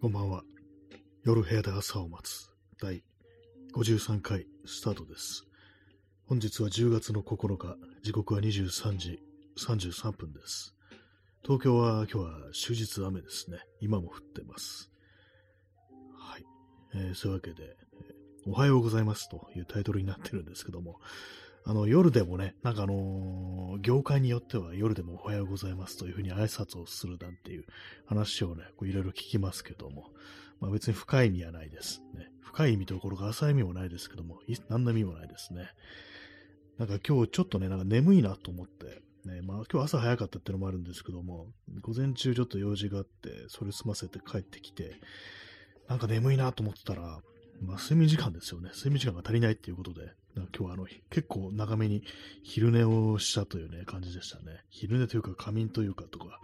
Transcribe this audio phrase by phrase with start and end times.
[0.00, 0.42] こんばんは。
[1.24, 3.02] 夜部屋で朝を待つ第
[3.74, 5.44] 53回スタートです。
[6.26, 9.22] 本日は10月の9日、時刻は23時
[9.58, 10.74] 33分です。
[11.42, 13.58] 東京は今日は終日雨ですね。
[13.82, 14.90] 今も降ってます。
[16.16, 16.46] はい。
[16.94, 17.76] えーそういうわけで、
[18.46, 20.98] おはようございますというタイトルになってるんですけども、
[21.64, 27.64] あの、夜でもね、なんかあのー業界によっては夜でもおはようございますというふうに挨拶をするなんていう
[28.06, 30.10] 話をね、こういろいろ聞きますけども、
[30.60, 32.02] まあ別に深い意味はないです。
[32.14, 35.68] ね、深い意味ところが浅い意味もないですけども、い何の意味もないですね。
[36.78, 41.46] なんか今日ちょっとね、なんか眠いなと思って、ね、まあ今日朝早かったっていうのもあるんですけども、
[41.80, 44.96] 午前中ちょっと用事があって、それ済ませて帰ってきて、
[45.88, 47.20] なんか眠いなと思ってたら、
[47.62, 48.70] まあ睡眠時間ですよね。
[48.74, 52.02] 睡眠時間が足りないっていうことで、今日はあの、結構長めに
[52.42, 54.64] 昼寝をしたというね、感じでしたね。
[54.70, 56.40] 昼寝というか仮眠というかとか、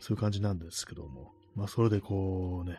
[0.00, 2.78] そういう感じなんですけども、まあそれでこうね、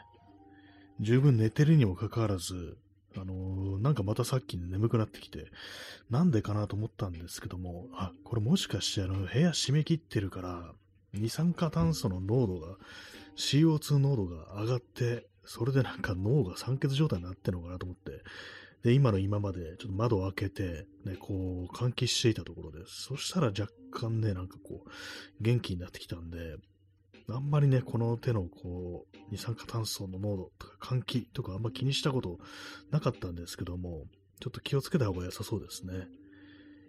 [1.00, 2.78] 十分寝てるにもかかわらず、
[3.16, 5.48] あのーなんかまたさっき眠くなってきて、
[6.10, 10.72] なんでかなと思ったんですけども、あ、これもしかしてあの部屋閉め切ってるから、
[11.14, 12.78] 二酸化炭素の濃度が、
[13.38, 18.24] CO2 濃度が上がって、それでなんか脳が酸欠状態になってるのかなと思って、
[18.84, 23.04] で、今の今までちょっと窓を開けて、ね、こう、換気していたところです。
[23.04, 24.90] そしたら若干ね、なんかこう、
[25.42, 26.58] 元気になってきたんで、
[27.30, 32.40] あんまりね、この手のこう、二酸化炭素の濃度とか換気とかあんま気にしたこと
[32.92, 34.06] なかったんですけども、
[34.42, 36.08] ちょっと気をつけた方が良さそうですね。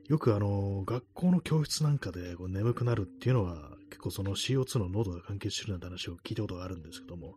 [0.09, 7.37] よくあの、学校の教室なんかでこう眠くなるっていうのは、結構その CO2 の濃度が関係してるなんて話を聞いたことがあるんですけども、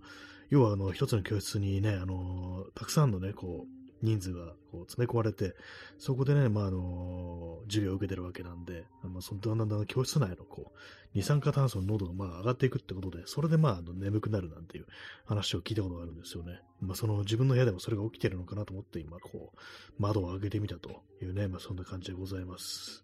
[0.50, 5.56] 要はあの、一つの教室にね、あの、たくさんのね、こう、人数がこう詰め込まれて、
[5.98, 10.78] そこでね、まあ、あの、授業を受けてるわけなんで、まあ、そのだんだんだんだん教室内のこう、
[11.16, 14.86] 二酸化炭素の濃度がまあ上がっていくってことで、それでまあ、あの眠くなるなんていう
[15.26, 16.62] 話を聞いたことがあるんですよね。
[16.82, 19.58] まあ、その自分の部屋でもそれが起きてるのかなと思って、今、こう、
[19.98, 23.04] 窓を開けてみたというね、まあ、そんな感じでございます。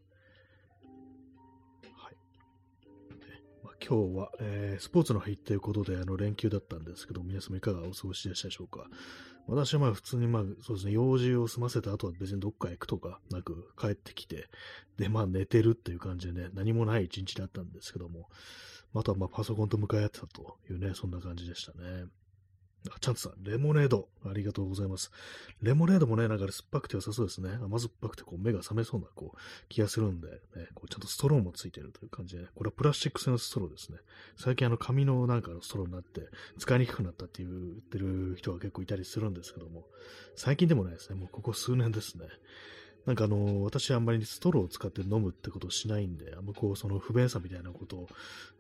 [3.86, 8.88] 今日は、えースポーツの日ということで、あの、連休だったんですけど、皆様いかがお過ごしでしたでしょうか？
[9.48, 14.48] 私はまあ普通にまあそうですね、用事を済ませた後は別にどっか行くとかなく帰ってきて、
[14.98, 18.30] でまあ寝てるっていう感じでね、何もない一日だったんですけども、
[18.96, 22.06] あとはまあパソコンと向かい合ってたというね、そんな感じでしたね。
[22.92, 25.12] あ、チャンツさん、レモネード、ありがとうございます。
[25.62, 27.52] レモネードもね、なんか酸っぱくて良さそうですね。
[27.62, 29.38] 甘酸っぱくてこう目が覚めそうなこう
[29.70, 30.38] 気がするんで、ね、
[30.76, 34.00] こうちゃんとストローもついてるという感じでね、これはプラスチック製のストローですね。
[34.38, 36.22] 最近あの紙のなんかのストローになって
[36.58, 39.86] 使いにくくなったっていう言ってる人が結構いたりするんですけども、
[40.36, 41.16] 最近でもないですね。
[41.16, 42.26] もうここ数年ですね。
[43.06, 48.10] なんかあの、私あんまりストローを使って飲むってことをしないんで、あんまこう、その不便さみたいなことを、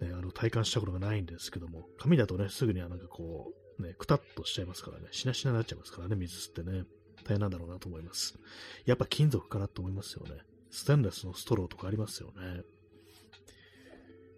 [0.01, 6.85] ね、あの体感したことがないんですけども、紙だとね、すぐにはなんかこう、ね、くたっとしちゃいますからね、しなしなになっちゃいますからね、水吸ってね、
[7.23, 8.38] 大変なんだろうなと思います。
[8.85, 10.41] やっぱ金属かなと思いますよね。
[10.69, 12.63] ステンレスのストローとかありますよね。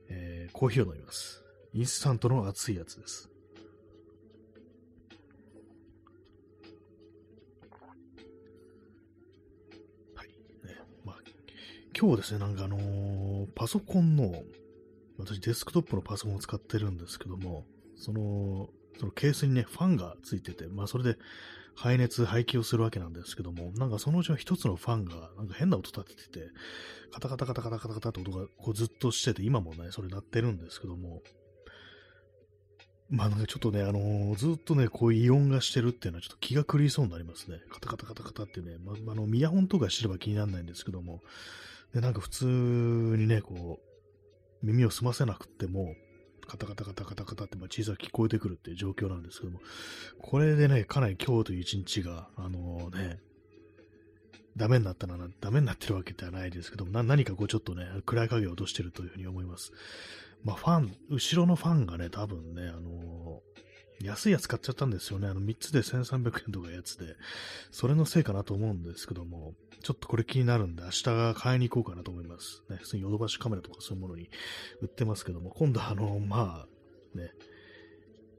[0.09, 1.43] えー、コーヒーを飲みます。
[1.73, 3.29] インスタントの熱いやつです。
[10.13, 10.27] はい。
[10.67, 11.15] ね、まあ、
[11.97, 13.25] 今日ですね、なんかあのー
[13.55, 14.43] パソコンの、
[15.17, 18.69] 私デスクトップのパソコンを使ってるんですけども、その、
[18.99, 21.17] そのケースにね、ファンがついてて、まあそれで
[21.75, 26.47] 排熱、排気をするわけなんですけども、なんかそのうちの一つのファンが、なんか変な音立ててて、
[27.11, 31.21] カタカタカタカタカタカタって音がこうずっとしてて、今もね、それ鳴ってるんですけども、
[33.09, 37.59] まあなんかちょっとね、あのーずっとね、こういう異音がしてるっていうのはちょっと気が狂いそうになりますね。
[37.69, 41.21] カタカタカタカタってね、まあ、の、イヤホンとかしてれば気にならないんですけども、
[41.93, 45.93] で、なんか普通にね、こう、耳を澄ませなくても、
[46.45, 49.59] カタカタカタカタカタってまあ小さく聞こえてくるっていう状況なんですけども、
[50.19, 53.19] これでね、かなり今日という一日が、あのね、
[54.57, 59.73] ダメになったな、ダメになってるわけではないですけども、何かこうちょっとね、暗い影を落としてるというふうに思います。
[60.43, 63.41] まあファン、後ろのファンがね、多分ね、あの
[64.01, 65.27] 安いやつ買っちゃったんですよね。
[65.27, 67.15] あの3つで1300円とかやつで、
[67.71, 72.63] それのせいかなと思うんですけども、ちょっとこれ気になるんで、明日買いに行こうかなと思います。
[72.69, 74.29] ね、普通にヨドバシカメラとかそういうものに
[74.81, 77.31] 売ってますけども、今度はあの、まあ、ね、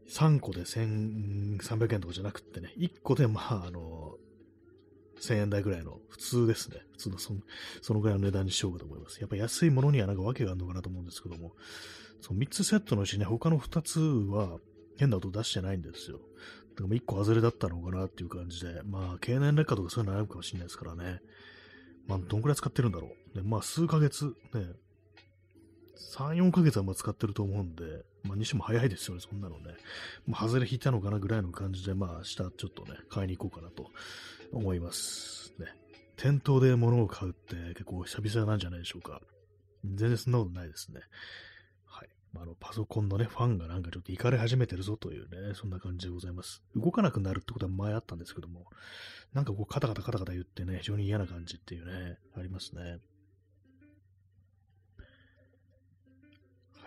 [0.08, 4.16] 3個で1300円とかじゃなくってね、1個でまあ、あの、
[5.20, 6.80] 1000円台ぐらいの普通ですね。
[6.92, 7.40] 普通のその
[7.80, 9.18] そのぐらいの値段にしようかと思います。
[9.20, 11.52] やっぱ安いものにはなんか訳があるのかなと思うんですけども、
[12.20, 14.58] その3つセットのうちね、他の2つは
[14.98, 16.18] 変な音出してないんですよ。
[16.76, 21.20] だから1個外れだったのかなっていう感じで、まあ、経年劣化とかそういうのあるかもしれないですからね。
[22.06, 23.38] まあ、どんくらい使ってるんだろう。
[23.38, 24.74] ね、まあ、数ヶ月ね、
[26.16, 29.74] 3、4ヶ月はま使ってると思うんで、まあ、にしても早いですよね、そんなのね。
[30.26, 33.90] まあ、外れ引いたのかなぐらいの感じで、まあ、明日ちょっとね、買いに行こうかなと
[34.52, 35.54] 思います。
[35.58, 35.66] ね。
[36.16, 39.20] 店頭で物を買うって結構久々なんじゃないでしょうか。
[39.84, 41.00] 全然そんなことないですね。
[42.36, 46.62] まあ、あの、パソコンのね、ファンがなんかちょっと怒り始めてるぞというね、そんな感じでございます。
[46.74, 48.66] 動かなくなるってことは前あったんですけども、
[49.32, 52.82] なんかこう、カタカタカタカタ言ってね、非常に嫌な感じっていうね、ありますね。
[52.82, 52.88] は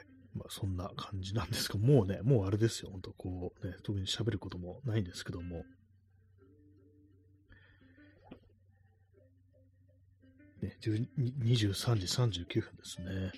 [0.01, 0.05] い
[0.35, 5.63] まあ、そんな感じなんですけど、もうね、もうあれですよ、本当こう、ね、特に喋ることもないんですけども、
[10.61, 13.31] ね、23時39分ですね。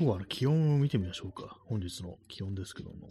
[0.00, 1.58] 今日は気温を見てみましょうか。
[1.66, 3.10] 本日の気温ですけども。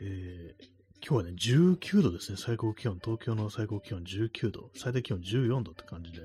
[0.00, 0.64] えー、
[1.06, 2.36] 今日はね、19度ですね。
[2.36, 6.18] 最高気温、東京の最高気温19度、最低気温14度って感じで、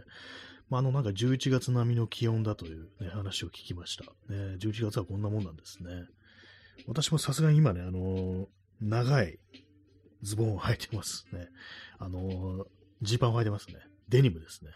[0.72, 4.06] まあ、あの、なんか11月並みの気温だという、ね、話を聞きました。
[4.34, 5.92] ね、11月はこんなもんなんですね。
[6.88, 8.48] 私もさすがに今ね、あのー、
[8.82, 9.38] 長い
[10.24, 11.50] ズボンを履いてますね。
[12.00, 12.66] あのー、
[13.04, 13.76] ジーパンを履いてますね。
[14.10, 14.72] デニムですね。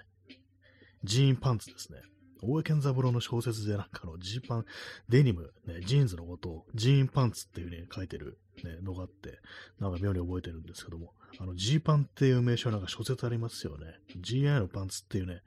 [1.03, 2.01] ジーンパンツですね。
[2.41, 4.65] 大江健三郎の小説でなんかのジーパン、
[5.09, 9.39] デニム、ね、ジーンズのことをジーンパンツっていうね、書いてる、ね、のがあって、
[9.79, 13.87] なんか妙に覚えてるんですけども、あの、ジーパンっていう名称なんか諸説ありますよね。
[14.21, 15.41] GI のパンツっていうね、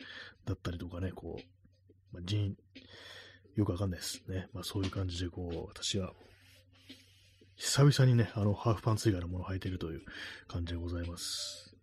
[0.44, 2.56] だったりとかね、こう、まあ、ジーン、
[3.56, 4.48] よくわかんないですね。
[4.52, 6.12] まあそういう感じで、こう、私は、
[7.56, 10.02] 久々にね、あの、ハーフパンツ以外のものを履いてるという
[10.48, 11.76] 感じでございます。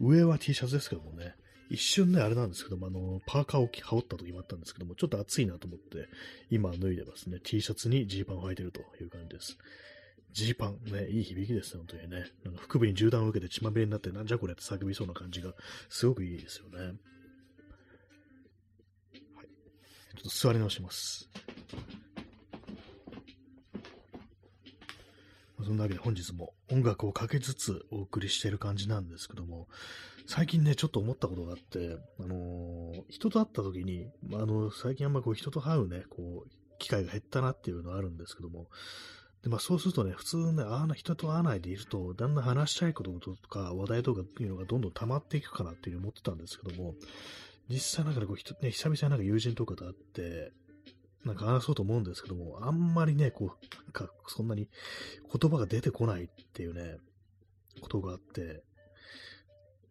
[0.00, 1.34] 上は T シャツですけどもね、
[1.70, 6.08] 一瞬ね、あれなんですけども、あの、パーカーを羽織った時もあったんですけども、ちょっと暑いなと思って、
[6.50, 7.40] 今脱いでますね。
[7.42, 9.56] T シャツにジーパンを履いてるという感じです。
[10.32, 12.26] ジーパン、ね、いい響きですね、本当にね。
[12.44, 15.54] なんか腹部に銃弾を受けて血まみれになって、なんじゃこれって叫びそうな感じが、
[15.88, 16.78] すごくいいですよね。
[16.78, 16.92] はい。
[16.92, 21.30] ちょっと座り直します。
[25.64, 29.66] そんなわけで本日も音楽をかけつつお送りしている感じなんですけども、
[30.26, 38.68] 最近ね、ちょっと思ったことがあって、あのー、人と会った時に、まああの、最近あんまこう人と会うね、こう、機会が減ったなっていうのはあるんですけども、
[39.42, 46.94] で、まあそうするとね、普通ね、あの人と会わないでいると、だんだん話したいこととか話題とかっていうのがどんどん溜まっていくかなっていうふうに思ってたんですけども、
[47.68, 50.52] 実際なんか、こう、ね、久々になんか友人とかと会って、
[51.24, 54.68] なんか話そうと思うんですけども、あんまりね、こう、なんかそんなに
[55.32, 56.96] 言葉が出てこないっていうね、
[57.80, 58.62] ことがあって、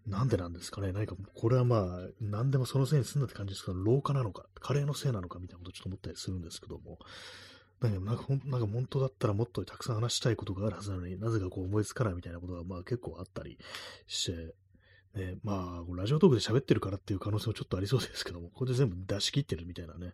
[0.08, 0.92] なんでなんですかね？
[0.92, 7.00] 何か、これはまあ、何でもそのせいにすんだって感じですけど、老化なのか、カレーのせいなのかみたいなことをちょっと思ったりするんですけども、
[7.82, 13.58] なんか、なんか本当だったらもっとたくさん話したいことがあるはずなのになぜかこう思いつかないみたいなことがまあ結構あったり
[14.08, 14.54] して、
[15.16, 20.14] ね、まあ、ラジオトークで喋ってるからっていう可能性もちょっとありそうですけども、これで全部出し切ってるみたいなね、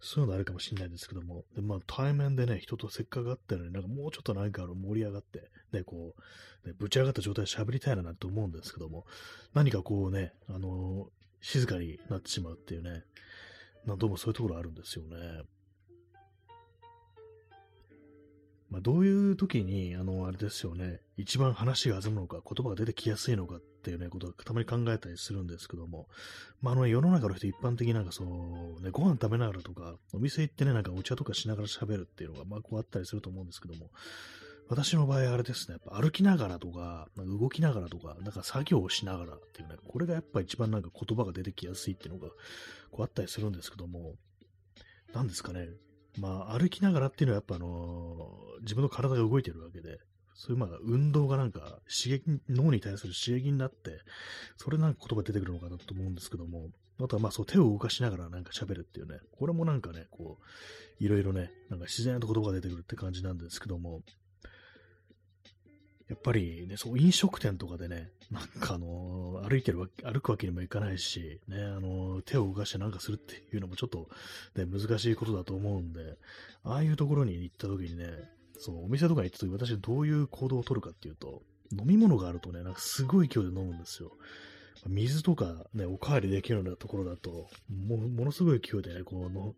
[0.00, 6.14] そういうのあるかもしれないですけども、でまあ、対面でね、人とせっかく会ってるのになんかもうちょっとなんか盛り上がって、ね、こ
[6.64, 9.04] う、ね、ぶち上がった状態で喋りたいななんて思うんですけども、
[9.52, 13.04] 何かこうね、あのー、静かになってしまうっていうね、
[13.86, 15.42] どうもそういうところあるんですよね。
[18.70, 26.06] まあ、どういう時に、あの、あれですよね、一番話が弾むのか、言葉が出てきやすいのかっていうね、ことをたまに考えたりするんですけども、
[26.60, 33.90] まあ、あの、世の中の人一般的になんかそう、ね、ご飯食べながらとか、お店行ってね、なんかお茶とかしながら喋るっていうのが、まあ、こうあったりすると思うんですけども、
[34.68, 42.28] 私の場合あれですね、やっぱ歩きながらとか、なんか動きながらとか、なんか作業をしながらっていうね、これがやっぱ一番なんか言葉が出てきやすいっていうのが、
[42.90, 44.16] こうあったりするんですけども、
[45.14, 45.68] なんですかね、
[46.20, 50.00] まあ、歩きながらっていうのはやっぱあのー、自分の体が動いてるわけで、
[50.34, 54.00] そういうまあ運動がなんか刺激、脳に対する刺激になって、
[54.56, 56.68] それなんか言葉出てくるのかなと思うんですけども、
[57.00, 60.38] あとはまあそう手を動かしながらなんか喋るっていうね、これもなんかね、こ
[61.00, 64.02] う、いろいろね、なんか自然な言葉が出てくるって感じなんですけども、
[66.08, 74.08] やっぱりね、そう飲食店とかでね、なんかあのー、歩いてるわけ、歩くわけにもいかないし、ね、あのー、手を動かしてなんかするっていうのもちょっと、
[74.56, 76.16] ね、難しいことだと思うんで、
[76.64, 78.06] ああいうところに行った時にね、
[78.58, 84.12] そのお店とかに行った時、私どういう行動を取るかっていうと、飲み物があるとね、なんかすごい勢いで飲むんですよ。
[84.86, 89.54] 水とかね、おかわりできるようなところだと、もものすごい勢いでね、この、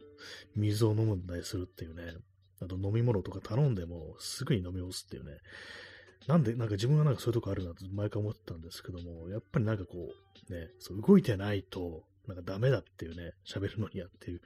[0.57, 2.15] 水を飲むんだりするっていうね、
[2.61, 5.39] あと飲み物とか頼んでもすぐに飲み干すっていうね、
[6.27, 10.09] なんで、なんか自分はなんかそういうとこあるなと毎回思ってたんですけども、やっぱりなんかこ
[10.49, 14.41] う、ね、そう動いてないと、なんかダメだっていうね、喋るのにやっていう、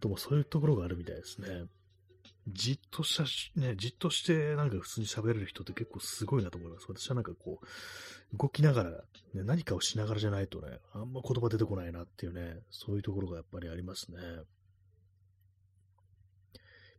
[0.00, 1.64] ともそういうところがあるみたいですね。
[2.48, 6.86] じっとしたし、ね、じっとしてなんか普通に喋れる人って結構すごいなと思います。
[6.88, 9.04] 私はなんかこう、動きながら、ね、
[9.44, 14.18] 何かをしながらじゃないとね、あんま言葉出てこないなっていうね、そういうところがやっぱりありますね。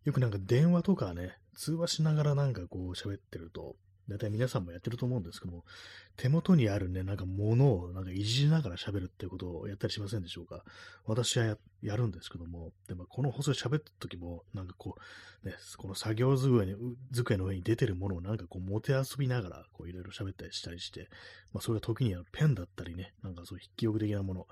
[0.03, 3.75] よくなんか電話とかね、通話しながらなんかこう喋ってると、
[4.09, 5.63] 大体皆さんもやってると思うんですけども、
[6.17, 10.63] 手元にあるね、なんか物をなんかいじりながら喋るっていうことをやったりしませんでしょうか？
[11.05, 14.95] 私はやるんですけども、でもこの放送で喋った時も、なんかこ
[15.43, 16.75] う、ね、この作業机に
[17.13, 21.09] 机の上に出てるものをなんかこう、もてあそびながら、こういろいろ喋ったりしたりして、
[21.53, 24.47] まあそれが時にはペンだったりね、なんかそう筆記用具的なもの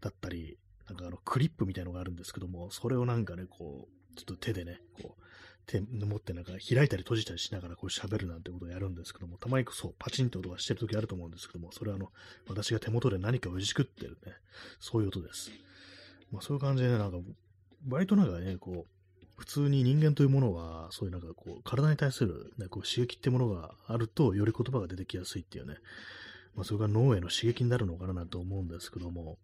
[0.00, 5.22] だったり、なんかあのクリップみたいのがあるんですけども、それをなんかね、こう、ちょっと手でね、こう、
[5.68, 12.10] 手持ってなんか開いたり閉じたりしながらこう喋るなんてことをやるんですけども、たまにそう、パチンって音がしてる時あると思うんですけども、それはあの、
[12.48, 14.32] 私が手元で何かをいじくってるね、
[14.80, 15.50] そういう音です。
[16.32, 17.18] まあそういう感じでね、なんか、
[17.86, 25.76] 割となんかね、こう、普通に人間というものは、そういうなんかこう、体に対する、ね、こう刺激ってものがあると、より言葉が出てきやすいっていうね、
[26.54, 29.36] まあそれが脳への刺激になるのかなと思うんですけども、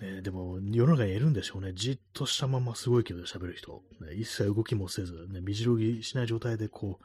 [0.00, 1.72] ね、でも、世の中にいるんでしょうね。
[1.74, 3.82] じっとしたまますごい勢いで喋る人。
[4.00, 6.98] ね、一切動きもせず、ね、身じろぎしない状態で、こ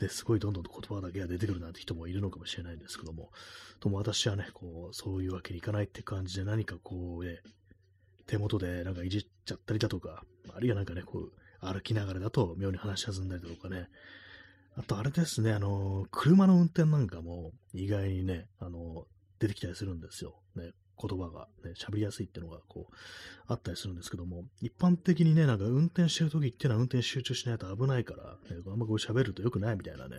[0.00, 3.30] う、ね、すごいどんどんと言葉だけが出てくるなんて人もいるのかもしれないんですけども、
[3.80, 7.40] とも私はね、こう、そういうわけにいかないって感じで何かこう、ね、
[8.26, 10.24] 手元でなんかいじっちゃったりだとか、
[10.54, 13.88] あるいはなんかね、こう、歩きながらだと妙に話し弾んだりだとかね、
[14.76, 19.06] あとあれですね、あの、車の運転なんかも意外にね、あの、
[19.38, 20.34] 出てきたりするんですよ。
[20.54, 22.94] ね、言葉がね、喋りやすいっていうのがこう、
[23.46, 28.24] あったりするんですけども、一般的にね、なんか運転してる時っていうのは運転集中しないと危ないから、
[28.54, 30.18] ね、あんまこう喋ると良くないみたいなね、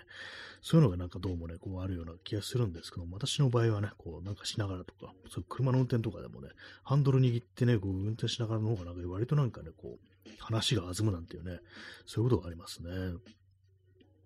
[0.61, 6.49] そういうのがなんかどうもね、こうあるような気がするんですけども、私の場合はね、こうなんかしながらとか、そう車の運転とかでもね、
[6.83, 11.59] ハンドル握ってね、こう運転しながらの方がなんか割となんかね、こう、話が弾むなんていうね、
[12.05, 12.89] そういうことがありますね。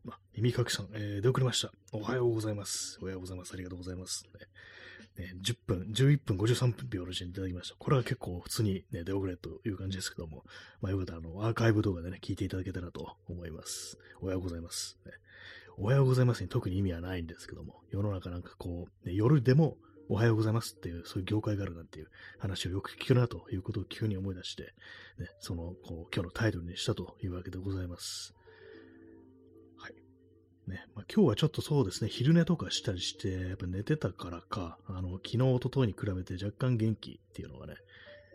[0.04, 1.72] ま耳かきさん、えー、出遅れました。
[1.92, 2.98] おはようございます。
[3.02, 3.54] おはようございます。
[3.54, 4.26] ありがとうございます。
[4.34, 4.48] ね
[5.22, 7.76] ね、10分、11分53分秒の時にいただきました。
[7.78, 10.44] これは結構普通にね、出遅れという感じですけども、
[10.82, 14.00] まあよかったらあの、アーカイブ動画でね、聞いていただけたらと思います。
[14.20, 14.98] おはようございます。
[15.06, 15.12] ね、
[15.78, 19.78] おはようございますに特に意味はないんですけども、世の中なんかこう、ね、夜でも
[20.10, 22.08] おはようございますっていう、そういう業界があるなんていう
[22.40, 24.74] 話をよく聞くなということを急に思い出して、
[25.20, 28.34] ね、その、こう、今日のタイトルにしたというわけでございます。
[30.72, 37.76] ね、まあ、今日はちょっとそうですね、昼寝とかしたりして、やっぱ寝てたからか、あの、昨日、おとといに比べて若干元気っていうのがね、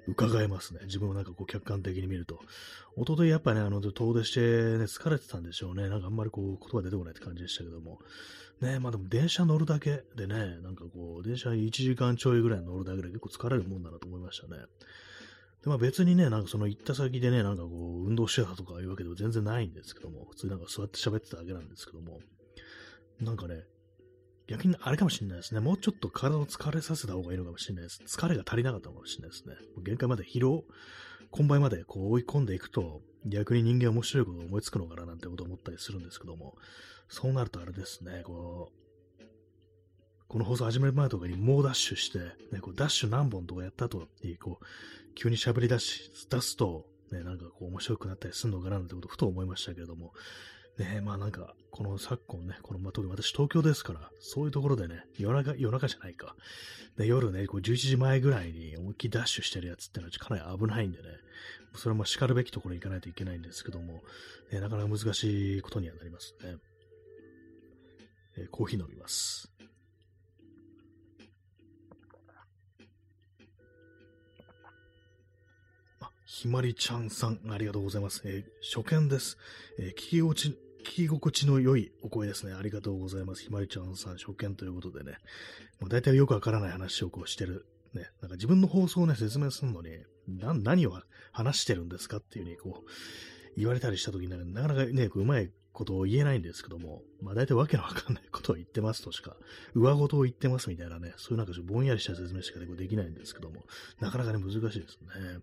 [0.06, 0.80] 伺えますね。
[0.84, 2.38] 自分をなんかこう客観的に見ると。
[2.96, 5.88] おとといやっぱね、あの、遠出してね、疲れてたんでしょうね。
[5.88, 7.98] なんかあんまりこう、言葉出てこないって感じでしたけども。
[8.60, 14.64] ね、まあでも電車乗るだけでね、なんかこう、電車1時間ちょいぐらい乗るだけで結構疲れるもんだなと思いましたね。
[15.66, 22.20] でまあ、別にね、なんかその行った先でね、なんかこう、運動してたとかいうわけでも全然ないんですけども、普通なんか座って喋ってただけなんですけども、
[23.20, 23.64] なんかね、
[24.46, 25.60] 逆にあれかもしれないですね。
[25.60, 28.00] もうちょっと体を疲れさせた方がいいのかもしれないです。
[28.06, 29.56] 疲れが足りなかったかもしれないですね。
[29.82, 30.62] 限界まで疲労、
[31.36, 36.54] 根倍までこう追い込んでいくと、逆に人間面白いことを思いつくのかななんてことを思ったりするんですけども、
[37.08, 38.85] そうなるとあれですね、こう、
[40.28, 42.18] この放送始める前とかに猛ダッシュして、
[42.52, 44.64] ね、こうダッシュ何本とかやった後に、こう、
[45.14, 50.12] 急に喋り出し、出すと、ね、なんかこう面白くなったりするのかななんてことをふと思いましたけれども、
[50.78, 56.34] ねまあなんか、この昨今ね、この、まあ、特に私東京ですから、そういうところでね、夜中、夜中じゃないか。
[56.98, 61.04] で、夜ね、こう11時前ぐらいに思いっきりダッシュしてるやつってのはかなり危ないんでね、
[61.74, 64.02] それも叱るべきところに行かないといけないんですけども、
[64.50, 66.56] ね、なかなか難しいことにはなりますね。
[68.38, 69.55] えー、コーヒー飲みます。
[76.26, 78.20] ひまりちゃんさん、ありがとうございます。
[78.24, 79.38] えー、初見です。
[79.78, 82.52] えー、聞き心地、聞き心地の良いお声ですね。
[82.52, 83.44] ありがとうございます。
[83.44, 85.18] ひまりちゃんさん、初見ということでね。
[85.78, 87.64] もう大体よくわからない話をこうしてる。
[87.94, 88.10] ね。
[88.22, 89.90] なんか自分の放送をね、説明するのに、
[90.26, 92.90] な何を話してるんですかっていうふうにこう、
[93.56, 99.36] 言われたりしたときになかなかね、こううまいことを言えないんですけども、まあ大体わけのわかんないことを言ってますとしか、
[99.74, 103.62] 上事を言ってますみたいなね、そういうなんかぼんやりした説明しかできないんですけども、
[104.00, 105.38] なかなかね、難しいですね。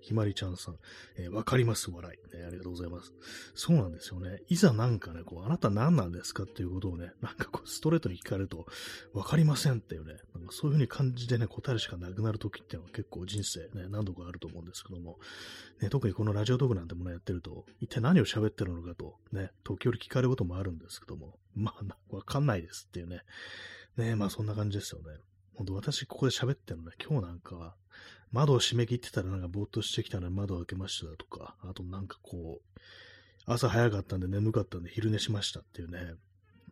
[0.00, 0.76] ひまりちゃんさん、
[1.16, 2.44] えー、わかります、笑い、ね。
[2.44, 3.12] ありがとうございます。
[3.54, 4.40] そうなんですよね。
[4.48, 8.66] いざなんかね、こう、あなた何なんですかっていうことをね、なんかこう、ストレートに聞かれると、
[9.12, 15.18] わかりませんっていうね、なんかそういうふうに感じでね、答えるしかなくなるときっていうのは結構人生ね、何度かあると思うんですけども、
[15.80, 23.22] ね、特にこのラジオトークなんてものやってると、一体何を喋ってるのかと、ね、時折聞かれることもあるんですけども、まあ、わかんないですっていうね。
[23.96, 25.18] ね、まあそんな感じですよね。
[25.54, 27.76] 本当私ここで喋ってるのね、今日なんかは、
[28.34, 32.80] 窓を閉め切ってたらなんかぼーっとしてきたので窓を開けましたとか、あとなんかこう、
[33.46, 36.14] 朝早かったんで眠かったんで昼寝しましたっていうね、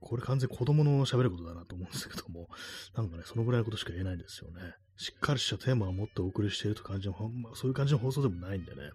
[0.01, 2.49] これ完全に子供の喋ることだなと思うんですけども、
[2.97, 4.75] なんかね、そのぐらいのことしか言えないんですよね。
[4.97, 8.91] しっかりしたテーマを持ってお送りしていると感じの、ま、そういう感じの放送でもないんでね。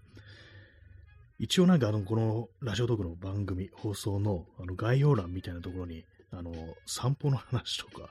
[1.39, 6.53] 一応なんかあの、このラジオトークの番組、放送のあの概要欄みたいなところに、あの、
[6.85, 8.09] 散歩の話とか、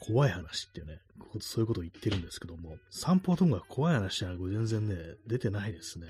[0.00, 1.00] 怖い話っていうね、
[1.40, 4.96] そういうことを言ってるんですけども、散歩とか怖い話じゃなく全然ね、
[5.26, 6.06] 出てないですね。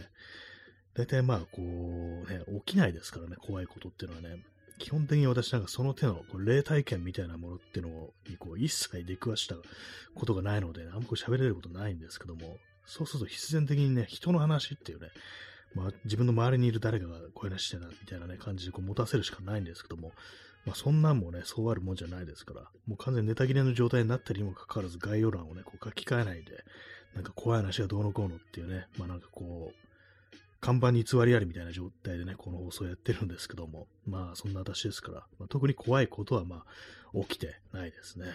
[0.95, 4.43] 大体まあ、こう、ね、起きないですからね、怖いことっていうのはね。
[4.79, 9.55] 基本的に私なんかその手のこう霊体験みたいなものっていうのにこう一切出くわした
[10.17, 15.09] ことがないので、あんまこう喋れることないんですけども、そうすると必然的にね、人の話っていうね、
[15.75, 20.13] まあ、自分の周りにいる誰かがこうい話してたみたいなね、感じでこう持たせるしかないんですけども、
[20.67, 26.65] まあ、そんなんもね、そうあるもんじゃないですから、もう完全にネタ切れの状態になったりにもかかわらず概要欄をね、こう書き換えないで、
[27.15, 36.65] なんか怖い話がどうのこうのっていうね、まあなんかこう、看板に偽りありみたいな状態でね、この放送やってるんですけども、まあそんな私ですから、まあ、特に怖いことはま
[37.15, 38.27] あ起きてないですね。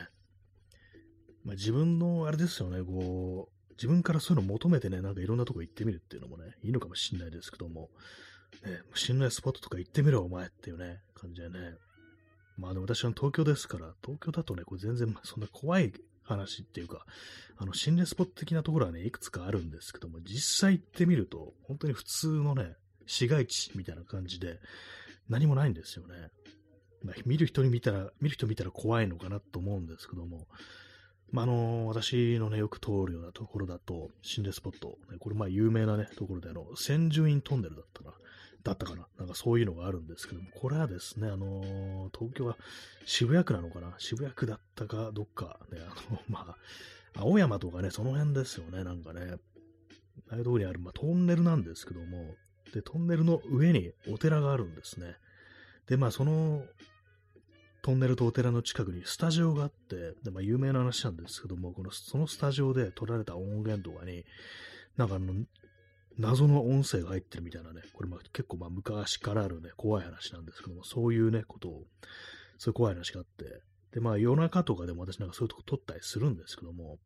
[1.43, 7.89] まあ自分のあれですよね、こう、自分からそういうの求めてね、なんかいろんなとこ行ってみるっていうのもね、いいのかもしんないですけども、
[8.63, 11.75] ね、信頼スポットとか行ってみろ、お前っていうね、感じでね。
[12.59, 17.05] まあでも私は東京ですから、東京だとね、これ全然そんな怖い話っていうか、
[17.57, 22.75] あの、心霊スポット的なところはね、いくつかあるんですけども、実際行ってみると、本当に普通のね、
[23.07, 24.59] 市街地みたいな感じで、
[25.29, 26.15] 何もないんですよね。
[27.03, 30.47] まあ、見る人に見たら、見る人見たら怖いのかなと思うんですけども、
[31.31, 38.15] まあ、あの私のね、よく通るようなところだと、心霊スポット、ね、これまあ有名なね、ところであの、千住院トンネルだったかな。
[38.63, 39.07] だったかな。
[39.17, 42.57] なんかそういうのがあるんですけども、これはですね、あのー、東京は
[43.05, 46.55] 渋谷区なのかな渋谷区だったか、どっかね、あの、 ま
[47.15, 49.35] あ、青山とかね、その辺ですよね、なんかね。
[50.29, 52.35] ああいうところにある、まあ、トンネルなんですけども、
[52.73, 55.15] で、トンネルの上にお寺があるんですね。
[55.87, 56.65] で、まあ、その、
[57.81, 64.25] トンネルとお寺の近くにスタジオがあって、でまあ、有名な話なんですけども、このそのスタジオで撮られた音源とかに、
[64.97, 65.33] なんかあの、
[66.19, 71.85] 謎の音声が入ってるみたいなね、これまあ結構まあ昔からあるね、怖い話なんですけども、そういうね、ことを、
[72.57, 73.61] そういう怖い話があって、
[73.93, 76.99] で、まあ夜中とかでも私なんかそういうとこ撮ったりするんですけども、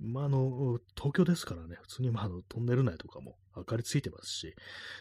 [0.00, 4.54] まああの、東京ですからね、普通にまあのトンネル内とかも明かりついてますし、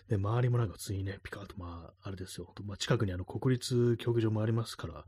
[0.10, 5.06] で、周りもなんか普通にね、ピカッとまあ、あれですよ、まあ近くにあの国立競技場もありますから、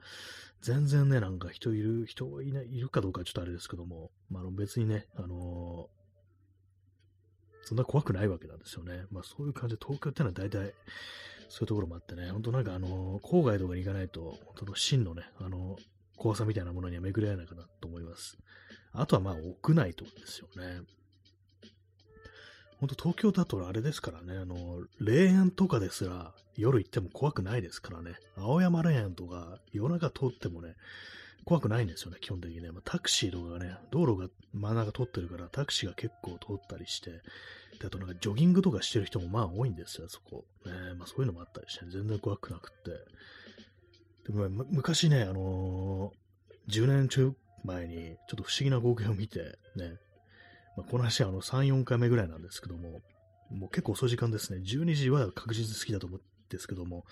[0.62, 5.90] 全然ね、なんか人いる、人いない、いるかどうかちょっとあれですけども、まあ、あの別にね、あの
[7.66, 9.06] そんな怖くないわけなんですよね。
[9.12, 10.74] まあそういう感じで東京ってのは大体
[11.50, 15.78] そういうところもあってね、本当なんかあの、郊外とかに行かないと、本当の真のね、あの、
[16.16, 18.38] 怖さみたいなものには巡り合えないかなと思います。
[18.94, 20.82] あとはまあ屋内とかですよね。
[22.80, 28.16] 本当東京だとあれですからね、あの、霊園とかですら夜行っても怖くないですからね。
[28.38, 30.76] 青山霊園とか夜中通ってもね、
[31.46, 32.72] 怖くないんですよね、基本的にね。
[32.72, 37.12] まあ、タクシーとかがね、道路が真ん中通ってるから、タクシーが結構通ったりして、
[37.80, 40.46] であとなんかジョギングとかしてる人もまあ多いんですよ、そこ。
[40.66, 42.82] ね、まあそういうのもあったりして、ね全然怖くなくっ
[44.26, 44.32] て。
[44.32, 50.00] でも、昔ね、あのー、10年中前にちょっと不思議な光景を見て、ね、
[50.78, 53.02] まあ、この話はあの3、4回目ぐらいなんですけども、
[53.52, 54.62] もう結構遅い時間ですね。
[54.62, 57.06] 12時は確実好きだと思うんですけども、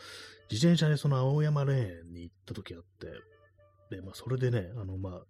[0.50, 3.08] 自転車でその青山レーンに行った時あって、
[4.01, 5.21] まあ、それでね、あの、まあ、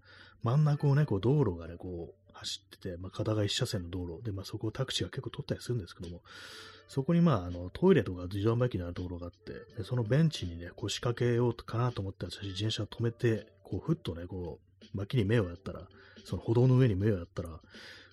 [0.44, 4.24] 真ん中をね、こう、道路がね、こう、走ってて、まあ、片側一車線の道路。
[4.24, 6.22] で、まあ、そこをタクシーが結構取ったりするんですけども、
[6.88, 15.88] そこに、まあ、あの、トイレとか自動販売機のある道路があって、でそのベンチにね、腰掛けようかなと思って私、自転車を止めて、こう、ふっとね、こう、脇に目をやったら、
[16.26, 17.50] その歩道の上に目をやったら、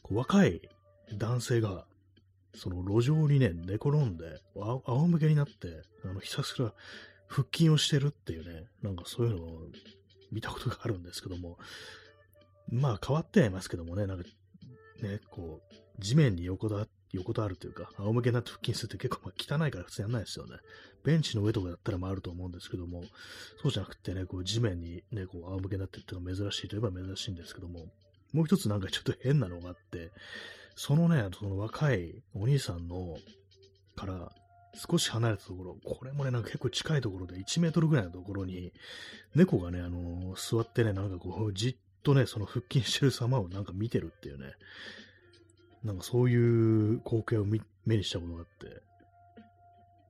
[0.03, 0.63] こう若い
[1.15, 1.85] 男性が、
[2.55, 6.73] その路上にね、寝転んで、あ仰向けになって、あの、ひたすら
[7.29, 9.69] 腹筋をしてるっていうね、なんかそういうのを
[10.33, 11.59] 見たことがあるんですけども、
[12.71, 14.25] まあ変わってはいますけどもね、なんか
[15.03, 20.57] ね、こう、地面に横だ、横たあるというか、仰向けになって腹筋するって結構ま汚いから普通やんないですよね。
[21.05, 23.03] ベンチの上とかだったらまあると思うんですけども、
[23.63, 27.87] そうじゃなくてね、こう地面にね、こう仰向けになってっていうのが珍しいといえば珍しいんですけども、
[28.33, 30.13] もう一つなんかちょっと変なのがあって、
[30.77, 33.17] そのね、その若いお兄さんの、
[33.97, 34.33] から、
[34.75, 38.73] 少し離れたところ、これもね、なんか結構近いところで1メートルぐらいのところに、
[39.35, 44.53] 猫がね、あのー、座ってね、なんかこう、じっとね、その腹筋してる様をなんか見てるっていうね、
[45.85, 47.61] なんかそういう光景を目
[47.97, 48.83] にしたことがあって、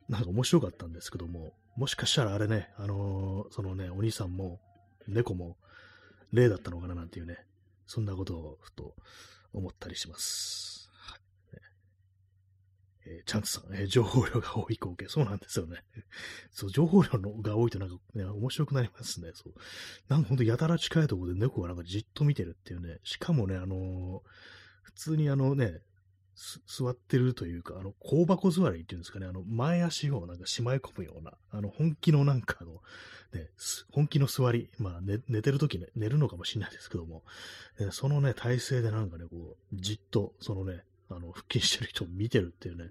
[0.08, 4.60] なんか面白かったんですけども、もしかしたらあれね、あのー、そのね、お兄さんも、
[5.08, 5.56] 猫も、
[6.32, 7.38] 霊だったのかななんていうね、
[7.86, 8.94] そんなことをふと
[9.52, 10.79] 思ったりします。
[13.06, 15.08] えー、チャンツさん、えー、情報量が多い光景。
[15.08, 15.82] そうなんですよね。
[16.52, 19.32] そう、情報量のが多いとなんかね、面白くなりますね。
[19.34, 19.54] そう。
[20.08, 22.98] なんかほんとやたら近いところで猫がなんかじっと見てるっていうね。
[23.04, 24.22] しかもね、あのー、
[24.82, 25.80] 普通にあのね、
[26.66, 32.80] 座ってるというか、あの、香箱座りっていうんですかね、あの、前足をなんかしまい込むような、あの、本気のなんかあの、
[33.32, 33.50] ね、
[33.92, 37.24] 本気の座り、まあ、寝寝てるときね、寝るのかもしれないですけども、
[37.78, 42.84] えそのね、体勢でなんかね、こう、じっと、そのね、あの、腹筋してる人を見てるっていうね、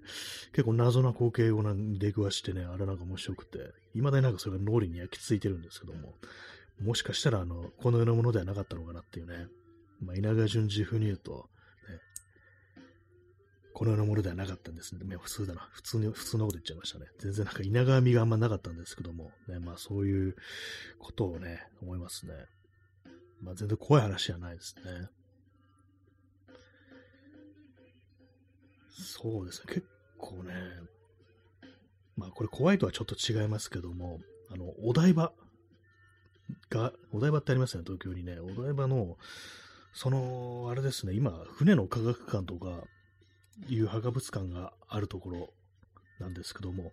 [0.52, 3.58] 結構謎な光景をな出くわしてね、あれなんか面白くて、
[3.94, 6.14] 未だになんかそれが脳裏に焼き付いてるんですけども、
[6.82, 9.46] もしかしたら、あの、この世のものではなかったのかなっていうね、
[10.02, 11.40] まあ、稲川淳二風に言うと、ね
[13.72, 15.16] このようなものではなかったんですね。
[15.16, 15.68] 普通だな。
[15.72, 17.06] 普通に、普通のこと言っちゃいましたね。
[17.18, 20.36] 全然なんか稲川味があんまなかったんですけども、ね、まあそういう
[20.98, 22.34] ことをね、思いますね。
[23.42, 25.08] まあ全然怖い話じゃないですね。
[29.02, 29.74] そうですね。
[29.74, 29.86] 結
[30.18, 30.54] 構ね、
[32.16, 35.32] まあこれ怖いとはちょっと違いますけども、あの、お台場
[36.70, 38.38] が、お台場ってありますよね、東京にね。
[38.38, 39.16] お台場の、
[39.92, 42.84] その、あれですね、今、船の科学館とか、
[43.68, 45.52] いう博物館があるところ
[46.18, 46.92] なんですけども、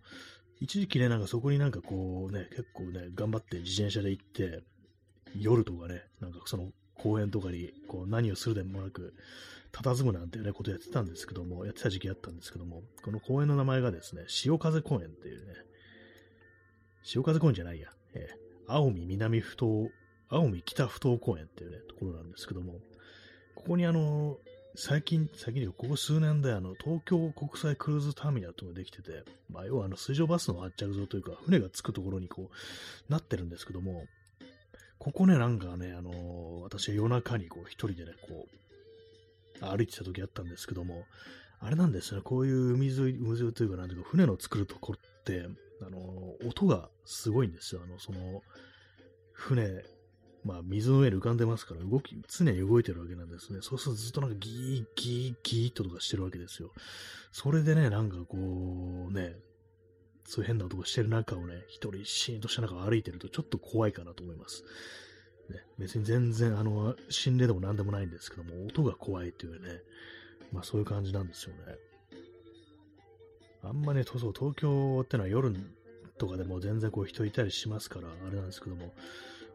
[0.59, 4.63] 一時期ね、なんかそこになんかこうね、結構ね、頑張って自転車で行って、
[5.35, 9.13] 夜とかね、なんかその公園とかにこう何をするでもなく、
[9.71, 15.53] 佇むなんていうね、ことやってたんですけども、やってた時期あったんですけども、この公園の名前がですね、潮風公園っていうね、
[17.03, 19.89] 潮風公園じゃないや、えー、青海南不当、
[20.29, 22.79] 青海北不当公園っていうね、ところなんですけども、
[23.55, 24.37] ここにあの、
[24.75, 34.05] 最近、最近ここ数年であの東京国際クルーズターミナルというのができてて、まあ、要はあの水上バスの発着場というか、船が着くところにこうなってるんですけども、
[34.99, 38.66] ここね、なんかね、あのー、私は夜中にこう一人でね、こう、
[39.61, 41.05] 歩いてた時あったんですけども、
[41.59, 45.47] あれなんですね、こういう海沿い、海沿いというか、なんていうか、船の作るところって、
[45.85, 47.81] あの、音がすごいんですよ。
[47.83, 48.41] あの、その、
[49.33, 49.83] 船
[50.47, 53.59] まあ、水の上に浮かんでますから、動き、常に動いてるわけなんですね。
[53.61, 56.71] そうするとずっとなんかギーギーギーっととかしてるわけですよ。
[57.33, 58.37] それでね、なんかこ
[59.09, 59.35] う、ね、
[60.23, 64.63] そういう変な音がしてる中をね、一人シーンとした中を歩いてるとちょっと怖いかなと思います。
[65.49, 69.81] ね、別に全然、あの、心霊でも何でもないんですけども、音が怖いっていうね、
[70.51, 71.75] まあそういう感じなんですよね。
[73.63, 75.53] あんまね、そう、東京ってのは夜
[76.17, 78.93] とかでも全然こう人いたりしますから、あれなんですけども、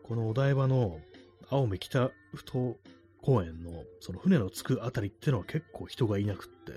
[0.02, 1.00] このお台場の
[1.48, 2.76] 青梅北ふ頭
[3.20, 6.72] 公園のその船の着くあたりってのは結構人がいなくって、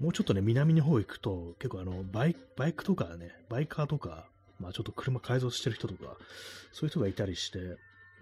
[0.00, 4.26] もうちょっとね、南の方行くと、結構あの、バイバイクとかね、バイカーとか、
[4.58, 6.16] まあちょっと車改造してる人とか、
[6.72, 7.76] そういう人がいたりして、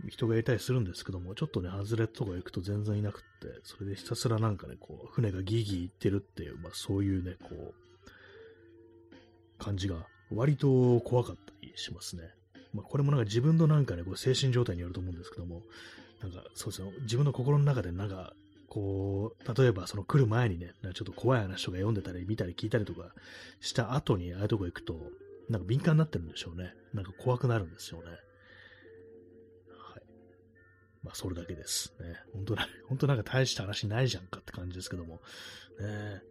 [0.08, 7.74] 人がいたりするんですけども、ちょっとね、外れとか行くと全然いなくって、それでひたすらなんかね、こう、船がギーギー行ってるっていう、まあそういうね、こう、
[9.58, 12.22] 感じが割と怖かったりしますね。
[12.72, 15.62] まあ、これもなんか自分のなんかね、こう精神状態によると思うんですけども、
[16.22, 18.32] なんかそうですね、自分の心の中でなんか、
[18.68, 23.12] こう、例えばその来る前にね、ちょっと怖い話とか読んでたり、見たり聞いたりとか
[23.60, 24.94] した後に、ああいうとこ行くと、
[25.48, 26.72] なんか敏感になってるんでしょうね。
[26.94, 28.06] なんか怖くなるんですよね。
[31.02, 31.94] まあ、それだけです。
[32.00, 32.16] ね。
[32.32, 35.20] 本当な、 本当なんか大した話ないじゃんかって感じですけども。
[35.78, 36.22] ね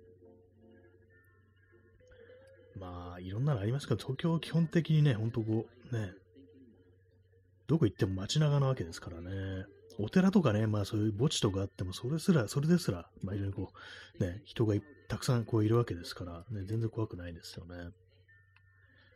[2.75, 6.13] まあ、いろんなのありますけど、東京は基本的にね、ほんとこう、ね、
[7.67, 9.65] どこ行っても街中なわけですからね。
[9.99, 13.73] お寺とかね、まあそういう墓地とかあっても、それすら、それですら、まあ非常にこ
[14.19, 14.75] う、ね、人が
[15.09, 17.91] たくさんこういるわけですから、ね、全然怖くないですよね。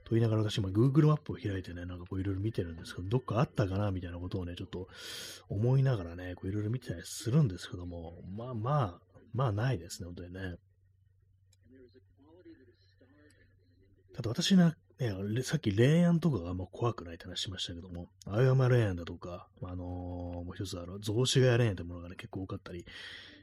[0.04, 4.88] と言いながら私今 Google マップを開いてね、なんかこういろいろ見てるんですけど、どっかあったかなみたいなことをね、ちょっと
[5.50, 9.00] 思いながらね、こういろいろ見てたりするんですけども、まあまあ、
[9.34, 10.56] まあないですね、本当にね。
[14.14, 19.78] ただ私な、ね、さっき霊安とかがもう怖くないって話しましたけども、青山霊園だとか、あのー、
[20.46, 22.86] もう一つあの、雑司ヶ谷霊園ってものがね、結構多かったり、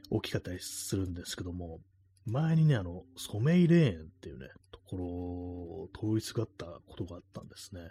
[0.09, 1.79] 大きかったりするんですけども、
[2.25, 4.47] 前にね、あの、染井霊園っていうね、
[4.91, 7.81] ころを通りすがったことがあったんですね。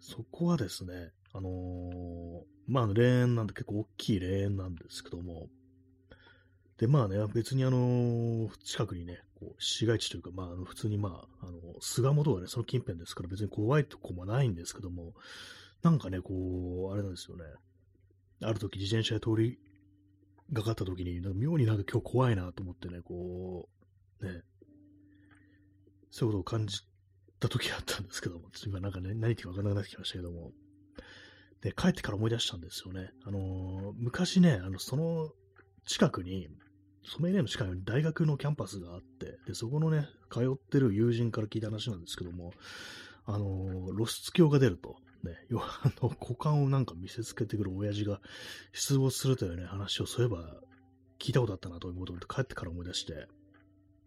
[0.00, 5.48] そこはですね、あのー、まあ、霊園なんで結構大きい霊園なんですけども、
[6.78, 15.12] で、まあね、別にあの、近くにね、こう市街地というか、まあ、普通にまあ、あの、菅本がね、その近辺ですから別に怖いとこもないんですけども、
[15.82, 17.44] なんかね、こう、あれなんですよね。
[18.42, 19.58] ある時自転車で通り
[20.52, 23.68] がかった時に、なんか妙になんか今日怖いなと思ってね、こ
[24.20, 24.42] う、ね、
[26.14, 26.78] そういうことを感じ
[27.40, 30.52] た時があったんですけども、今なんかね、何言ってか分からなくなってきましたけども、
[31.60, 33.10] で、帰ってから思い出したんですよね。
[33.24, 35.32] あのー、昔ね、あの、その
[35.86, 36.46] 近くに、
[37.04, 42.52] ソメイヨの近くに大学のキャンパスがあって、で、そこのね、通ってる友人から聞いた話なんですけども、
[43.26, 44.96] あの露出狂が出ると。
[45.24, 48.20] ね、要は、あの、股間をなんか見せつけてくる親父が
[48.72, 50.60] 出没するというね、話をそういえば
[51.18, 53.26] 聞いたことあったなということで帰ってから思い出して、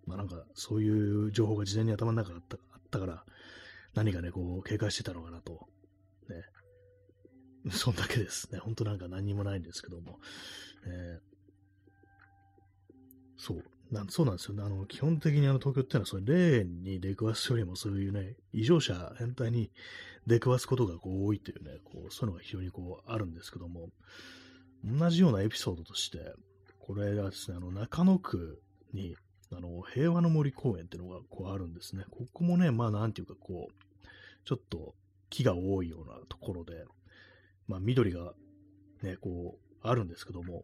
[0.07, 3.23] まあなんかそういう情報が事前に頭の中にあったあったから、
[3.93, 5.67] 何かね、こう警戒してたのかなと。
[6.29, 6.43] ね。
[7.71, 8.59] そんだけですね。
[8.59, 10.19] ほんとなんか何にもないんですけども。
[10.85, 12.93] えー、
[13.37, 13.63] そう。
[13.91, 14.63] なんそうなんですよね。
[14.63, 19.71] あの、基本的にあの東京っていうのは、それ、霊に出くわすよりも、そういうね、異常者変態に
[20.25, 23.89] 出くわすことがこう多いというね、こう、そういうのが非常にこう、あるんですけども、
[24.83, 26.33] 同じようなエピソードとして、
[26.79, 28.61] これがですね、あの、中野区
[28.93, 29.15] に、
[29.51, 32.03] あの、平和の森公園っていうのがこうあるんですね。
[32.12, 34.07] ここもね、まあなんていうかこう、
[34.45, 34.95] ちょっと
[35.29, 36.86] 木が多いようなところで、
[37.67, 38.33] まあ緑が
[39.01, 40.63] ね、こう、あるんですけども、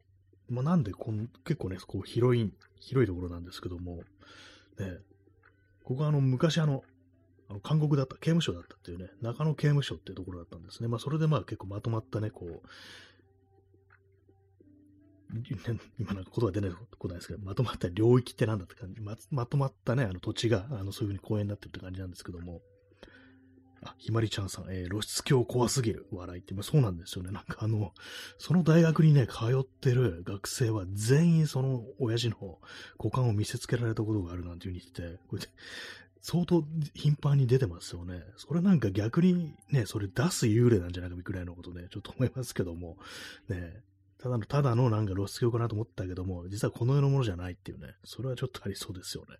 [0.50, 3.98] まあなんでこん結構ね、こう広い、広いところなんですけども、
[4.78, 4.98] ね、
[5.84, 6.84] ここはあの昔あの、
[7.50, 10.88] あの監獄だった、刑務所だったっていうね、中野刑務所っていうところだったんですね。
[10.88, 12.67] まあそれでまあ結構まとまったね、こう、
[16.00, 22.62] 今なんか言葉出ないことないですけど、まとまった領域ってなんだって感じ、ままとまったね、あの土地が、あのそういうふうに公園になってるって感じなんですけども、
[23.86, 27.32] あ、ひまりちゃんさん、えー、露出狂怖すぎる笑いって、まあ、そうなんですよね。
[27.32, 27.93] なんかあの、
[28.38, 32.60] その大学にね、通ってる学生は全員その親父の
[32.98, 35.41] 股間を見せつけられたことがあるなんていう風に言ってて、これ
[36.22, 38.24] 相当頻繁に出てますよね。
[38.38, 42.98] それなんか逆にね、それ出す幽霊なんじゃないかぐらいのことね、ちょっと思いますけども、
[43.50, 43.82] ね、
[44.24, 49.36] ただの、ただのなんか露出狂かなと思ったけども、実はこの世のものじゃないっていうね、それはちょっとありそうですよね。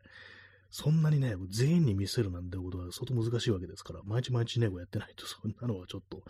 [0.72, 6.22] そんなにね、全員に見せるなんてことは相当難しいわけですから、毎日毎日ね、こうやってないと、そんなのはちょっと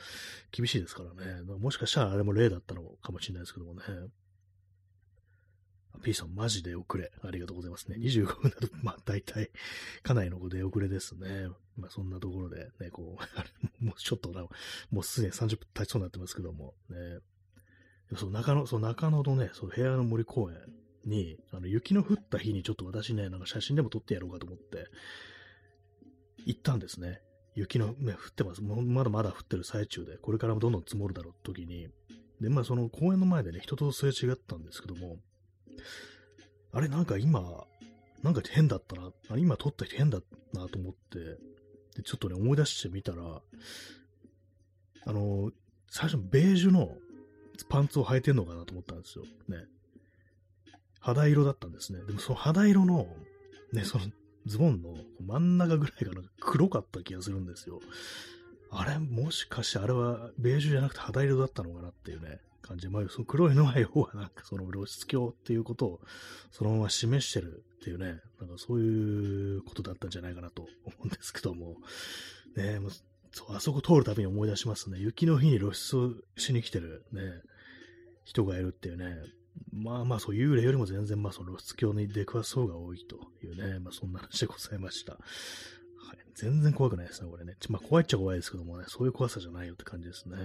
[0.51, 1.41] 厳しいですからね。
[1.41, 3.81] もしかしたらあれも例だったのかもしれないですけどもね。
[6.03, 7.11] P さん、マジで遅れ。
[7.23, 7.95] ありがとうございますね。
[7.97, 9.49] 25分だと、まあ、大体、
[10.03, 11.47] かなりの出遅れですね。
[11.77, 14.45] まあ、そんなところで、ね、こう、 もうちょっとな、
[14.91, 17.19] もうすでに30分経ちそうになってますけども、ね。
[18.15, 20.57] そう、中野、そう、中野のね、そう、部屋の森公園
[21.05, 24.87] に、あの、雪の降った日にちょっと私ね、なんか写真でも撮ってやろうかと思って、
[26.45, 27.21] 行ったんですね。
[27.55, 28.61] 雪の、ね、降ってます。
[28.61, 31.87] もまだまだ降ってる最中で、これからもどんどん積もるだろう時に、
[32.41, 35.17] で、まあその公園の前でね、人とすれ違ったんですけども、
[36.71, 37.65] あれ、なんか今、
[38.23, 40.19] なんか変だったな、あ今撮った人変だ
[40.53, 41.19] なと思って、
[41.95, 43.41] で、ちょっとね、思い出してみたら、
[45.05, 45.51] あの、
[45.89, 46.97] 最初ベージュの
[47.69, 49.25] パンツを履いてんのかなと思ったんですよ。
[49.47, 49.65] ね。
[50.99, 51.99] 肌色だったんですね。
[52.05, 53.07] でもその肌色の、
[53.73, 54.05] ね、その
[54.45, 54.95] ズボンの
[55.25, 57.81] 真ん中ぐらいがな黒かった気がするんですよ。
[58.71, 66.01] あれ、もしかしてあれはベージュじゃなくて肌色だったのかなっていうね、感じで、まあ、その黒いのは要はなんかその露出鏡っていうことを
[66.51, 71.75] そのまま示してるっていうね、なんかそういうことだったんじゃないかなと思うんですけども、
[72.55, 72.79] ね、
[73.31, 74.97] そうあそこ通るたびに思い出しますね。
[74.99, 77.21] 雪の日に露出しに来てるね、
[78.25, 79.15] 人がいるっていうね、
[79.71, 85.13] まあまあそう幽霊よりも全然まあその露出狂に出くわす方が多いというね、まあそんな話でございました。
[85.13, 86.17] はい。
[86.35, 87.55] 全然怖くないですね、これね。
[87.69, 90.37] まあ怖いっちゃ怖いですけどもね、そういう怖さじゃないよって感じですね。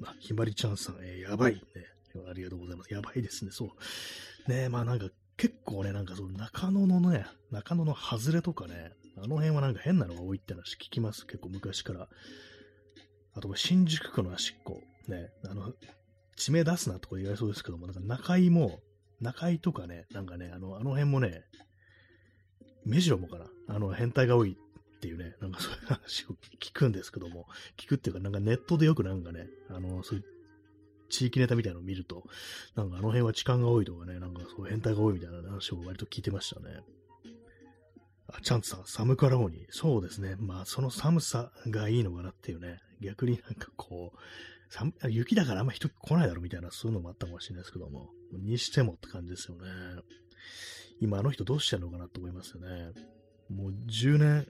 [0.00, 1.60] まあ、ひまりちゃんさん、えー、やばいね。
[2.28, 2.92] ありがとうございます。
[2.92, 3.66] やばいですね、そ
[4.46, 4.50] う。
[4.50, 11.26] ねまあなんか結構ね、なんかその中野のね、中野の外れとかね、あの辺はなんか変なのが多いって話聞きます。
[11.26, 12.08] 結構昔から。
[13.36, 14.80] あと、新宿区の端っこ。
[15.08, 15.72] ね、あの、
[16.36, 18.80] 地名出すなとか言われそうですけども、なんか中井も、
[19.20, 21.44] 中井とかね、なんかね、あの、あの辺もね、
[22.84, 30.24] 目白もかな、あの、変態が多いっていうね、なんかそういう話を聞くんですけども、聞くっていうか、なんかネットでよくなんかね、あの、そういう
[31.08, 32.24] 地域ネタみたいなのを見ると、
[32.74, 36.80] なんかあの辺は痴漢が多いとかね、なんかそう変態が多いみたいな話を割と聞いてましたね。
[38.28, 39.66] あ、チャンツさん、寒からおに。
[39.70, 40.36] そうですね。
[40.38, 42.80] まあ、その寒さがいいのかなっていうね。
[43.00, 44.18] 逆になんかこう、
[45.08, 49.68] 雪だからあんま人来ないだろみたいな、そういうのもあったかもしれないですけども、にしてもって感じですよね。
[51.00, 52.92] 今あの人どうしてんのかなと思いますよね。
[53.50, 54.46] もう10年、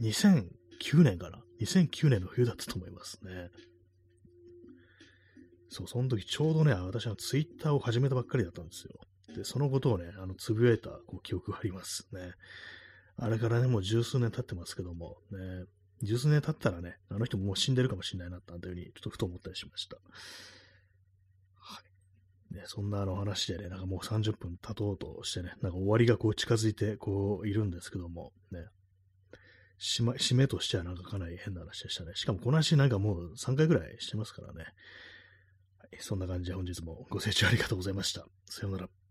[0.00, 3.50] 2009年かな ?2009 年の冬だったと思いますね。
[5.68, 8.92] そう、その時ちょうどね、私はツイッターを始めたばっかりだったんですよ。
[9.36, 12.32] で、そのことをね、あの、つぶやいたこう記憶がありますね。
[13.16, 15.64] あれからね、もう十数年経ってますけども、ね、
[16.02, 19.96] 十数年経ったらね、あの人ももう死んでるかもしれないな、なんていうふうに、ちょっとふと思ったりしました。
[21.56, 21.80] は
[22.50, 22.54] い。
[22.54, 28.66] ね、そんなあの話でね、なんかもう30分経とうとしてね、なんか終わりがこう近づいてこういるんですけども、ね、
[29.80, 32.12] 締め締めとしてはなんかかなり変な話でしたね。
[32.14, 34.64] しかもこの話なんかもう3回ぐらいしてますからね。
[35.78, 38.26] はい、そんな感じで本日もご清聴ありがとうございました。
[38.46, 39.03] さようなら。